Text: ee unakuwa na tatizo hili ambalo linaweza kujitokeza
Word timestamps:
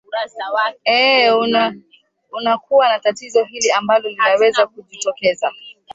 ee 0.85 1.29
unakuwa 2.31 2.89
na 2.89 2.99
tatizo 2.99 3.43
hili 3.43 3.71
ambalo 3.71 4.09
linaweza 4.09 4.67
kujitokeza 4.67 5.51